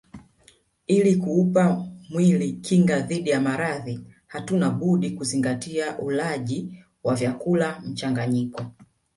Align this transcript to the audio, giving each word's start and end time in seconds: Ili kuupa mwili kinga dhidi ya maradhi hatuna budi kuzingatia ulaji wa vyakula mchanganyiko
Ili 0.87 1.15
kuupa 1.15 1.87
mwili 2.09 2.51
kinga 2.53 2.99
dhidi 2.99 3.29
ya 3.29 3.41
maradhi 3.41 3.99
hatuna 4.27 4.69
budi 4.69 5.09
kuzingatia 5.11 5.99
ulaji 5.99 6.83
wa 7.03 7.15
vyakula 7.15 7.79
mchanganyiko 7.85 8.65